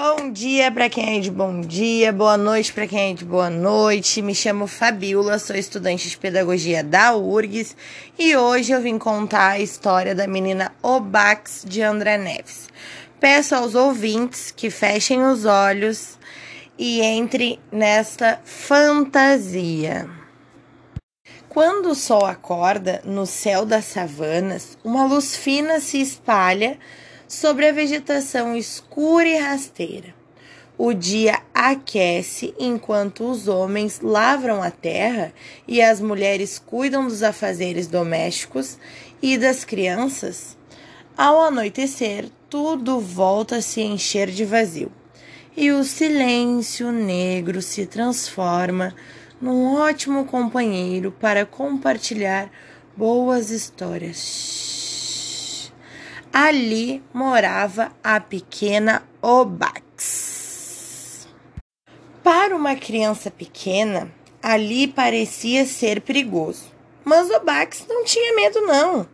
[0.00, 3.50] Bom dia para quem é de bom dia, boa noite para quem é de boa
[3.50, 4.22] noite.
[4.22, 7.76] Me chamo Fabiola, sou estudante de pedagogia da URGS
[8.16, 12.68] e hoje eu vim contar a história da menina Obax de André Neves.
[13.18, 16.16] Peço aos ouvintes que fechem os olhos
[16.78, 20.08] e entrem nesta fantasia.
[21.48, 26.78] Quando o sol acorda no céu das savanas, uma luz fina se espalha
[27.28, 30.14] sobre a vegetação escura e rasteira.
[30.78, 35.32] O dia aquece enquanto os homens lavram a terra
[35.66, 38.78] e as mulheres cuidam dos afazeres domésticos
[39.20, 40.56] e das crianças.
[41.16, 44.90] Ao anoitecer, tudo volta a se encher de vazio
[45.56, 48.94] e o silêncio negro se transforma
[49.40, 52.48] num ótimo companheiro para compartilhar
[52.96, 54.87] boas histórias.
[56.32, 61.26] Ali morava a pequena Obax.
[62.22, 64.12] Para uma criança pequena,
[64.42, 66.64] ali parecia ser perigoso.
[67.02, 69.08] Mas Obax não tinha medo, não.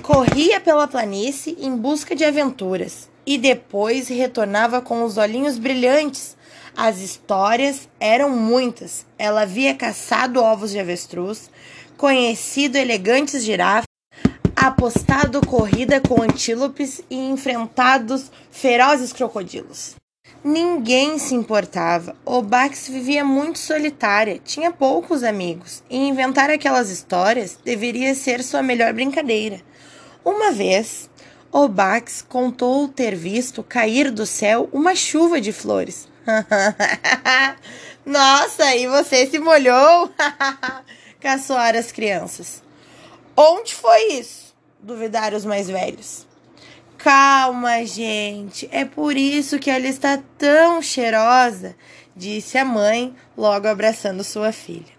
[0.00, 6.36] Corria pela planície em busca de aventuras e depois retornava com os olhinhos brilhantes.
[6.76, 9.04] As histórias eram muitas.
[9.18, 11.50] Ela havia caçado ovos de avestruz,
[11.96, 13.93] conhecido elegantes girafas
[14.66, 19.94] apostado corrida com antílopes e enfrentados ferozes crocodilos.
[20.42, 22.16] Ninguém se importava.
[22.24, 28.62] O Bax vivia muito solitária, tinha poucos amigos, e inventar aquelas histórias deveria ser sua
[28.62, 29.60] melhor brincadeira.
[30.24, 31.10] Uma vez,
[31.52, 36.08] o Bax contou ter visto cair do céu uma chuva de flores.
[38.06, 40.10] Nossa, e você se molhou?
[41.20, 42.62] Caçoaram as crianças.
[43.36, 44.43] Onde foi isso?
[44.84, 46.26] Duvidaram os mais velhos.
[46.98, 51.74] Calma, gente, é por isso que ela está tão cheirosa,
[52.14, 54.94] disse a mãe, logo abraçando sua filha.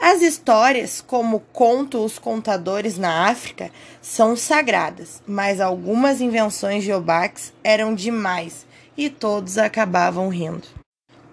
[0.00, 3.70] As histórias, como contam os contadores na África,
[4.02, 8.66] são sagradas, mas algumas invenções de Obax eram demais
[8.96, 10.68] e todos acabavam rindo.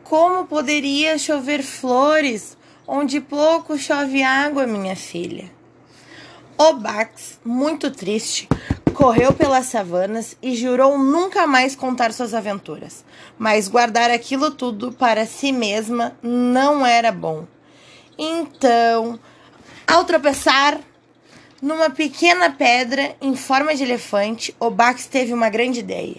[0.03, 5.60] Como poderia chover flores onde pouco chove água, minha filha?
[6.69, 8.47] Obax, muito triste,
[8.94, 13.03] correu pelas savanas e jurou nunca mais contar suas aventuras.
[13.35, 17.47] Mas guardar aquilo tudo para si mesma não era bom.
[18.16, 19.19] Então,
[19.88, 20.79] ao tropeçar
[21.59, 26.17] numa pequena pedra em forma de elefante, Obax teve uma grande ideia.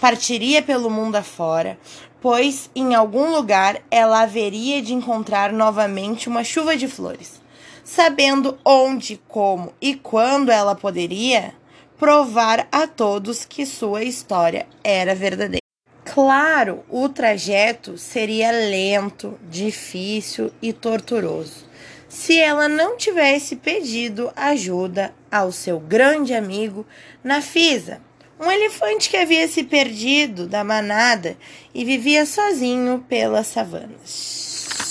[0.00, 1.78] Partiria pelo mundo afora,
[2.18, 7.41] pois em algum lugar ela haveria de encontrar novamente uma chuva de flores
[7.84, 11.54] sabendo onde, como e quando ela poderia
[11.98, 15.62] provar a todos que sua história era verdadeira.
[16.04, 21.72] Claro, o trajeto seria lento, difícil e torturoso
[22.12, 26.86] se ela não tivesse pedido ajuda ao seu grande amigo
[27.24, 28.02] Nafisa,
[28.38, 31.38] um elefante que havia se perdido da manada
[31.74, 34.81] e vivia sozinho pelas savanas.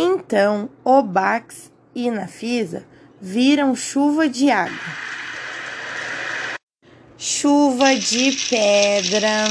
[0.00, 2.86] Então Obax e Nafisa
[3.20, 4.78] viram chuva de água,
[7.16, 9.46] chuva de pedra,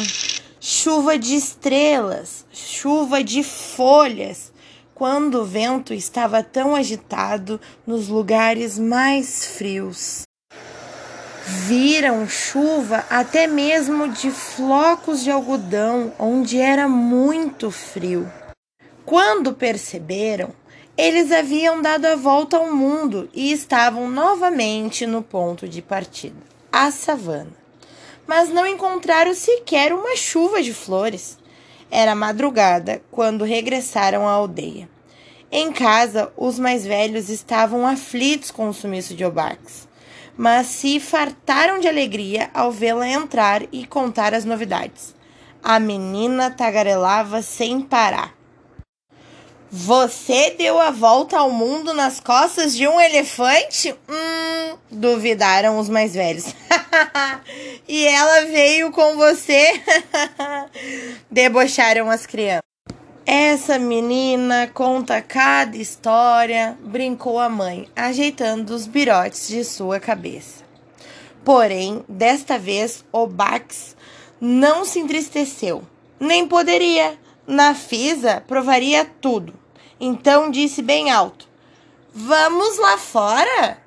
[0.62, 4.54] chuva de estrelas, chuva de folhas,
[4.96, 10.22] quando o vento estava tão agitado nos lugares mais frios.
[11.44, 18.32] Viram chuva até mesmo de flocos de algodão, onde era muito frio.
[19.08, 20.50] Quando perceberam,
[20.98, 26.36] eles haviam dado a volta ao mundo e estavam novamente no ponto de partida,
[26.70, 27.54] a savana.
[28.28, 31.38] Mas não encontraram sequer uma chuva de flores.
[31.90, 34.90] Era madrugada quando regressaram à aldeia.
[35.50, 39.88] Em casa, os mais velhos estavam aflitos com o sumiço de Obax,
[40.36, 45.16] mas se fartaram de alegria ao vê-la entrar e contar as novidades.
[45.64, 48.37] A menina tagarelava sem parar.
[49.70, 53.94] Você deu a volta ao mundo nas costas de um elefante?
[54.08, 56.46] Hum, duvidaram os mais velhos.
[57.86, 59.82] e ela veio com você?
[61.30, 62.64] Debocharam as crianças.
[63.26, 70.64] Essa menina conta cada história, brincou a mãe, ajeitando os birotes de sua cabeça.
[71.44, 73.98] Porém, desta vez, o Bax
[74.40, 75.84] não se entristeceu,
[76.18, 79.54] nem poderia Nafisa provaria tudo.
[79.98, 81.48] Então disse bem alto:
[82.14, 83.78] Vamos lá fora?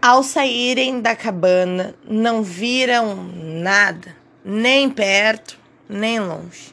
[0.00, 4.14] Ao saírem da cabana, não viram nada,
[4.44, 5.58] nem perto,
[5.88, 6.72] nem longe.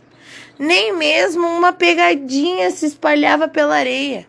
[0.60, 4.28] Nem mesmo uma pegadinha se espalhava pela areia.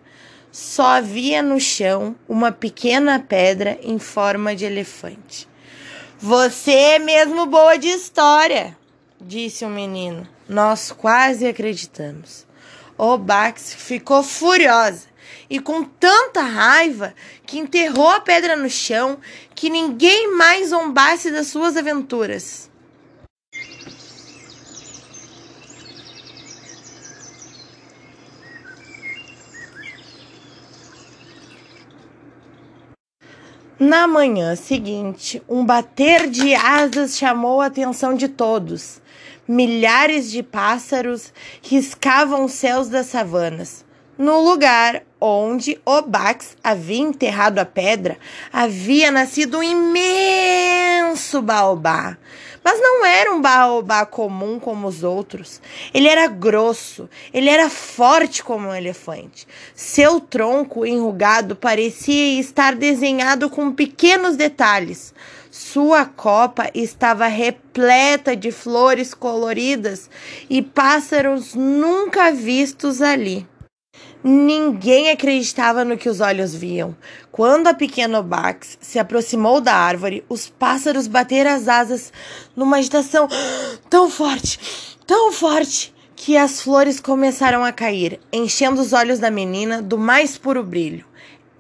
[0.51, 5.47] Só havia no chão uma pequena pedra em forma de elefante.
[6.19, 8.75] Você é mesmo boa de história,
[9.27, 10.27] disse o menino.
[10.49, 12.47] Nós quase acreditamos.
[12.99, 15.07] O Bax ficou furiosa
[15.49, 17.15] e com tanta raiva
[17.47, 19.19] que enterrou a pedra no chão
[19.55, 22.71] que ninguém mais zombasse das suas aventuras.
[33.85, 39.03] Na manhã seguinte, um bater de asas chamou a atenção de todos.
[39.49, 43.85] Milhares de pássaros riscavam os céus das savanas.
[44.17, 48.19] No lugar onde Obax havia enterrado a pedra,
[48.53, 52.17] havia nascido um imenso baobá.
[52.65, 55.61] Mas não era um baobá comum como os outros.
[55.93, 59.47] Ele era grosso, ele era forte como um elefante.
[59.75, 65.13] Seu tronco enrugado parecia estar desenhado com pequenos detalhes.
[65.51, 70.09] Sua copa estava repleta de flores coloridas
[70.49, 73.47] e pássaros nunca vistos ali.
[74.25, 76.95] Ninguém acreditava no que os olhos viam.
[77.33, 82.13] Quando a pequena Bax se aproximou da árvore, os pássaros bateram as asas
[82.55, 83.29] numa agitação
[83.91, 84.61] tão forte,
[85.07, 90.39] tão forte, que as flores começaram a cair, enchendo os olhos da menina do mais
[90.39, 91.05] puro brilho.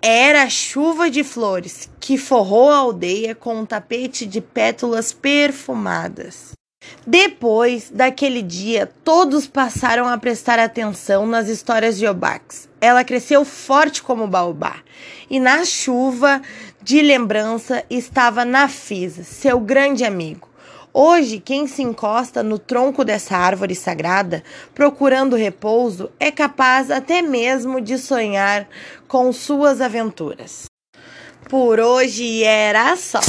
[0.01, 6.53] Era a chuva de flores que forrou a aldeia com um tapete de pétalas perfumadas.
[7.07, 12.69] Depois daquele dia, todos passaram a prestar atenção nas histórias de Obax.
[12.81, 14.77] Ela cresceu forte como baobá.
[15.29, 16.41] E na chuva
[16.83, 20.49] de lembrança estava Nafisa, seu grande amigo.
[20.95, 24.45] Hoje, quem se encosta no tronco dessa árvore sagrada,
[24.75, 28.69] procurando repouso, é capaz até mesmo de sonhar
[29.09, 30.67] com suas aventuras.
[31.49, 33.21] Por hoje era só.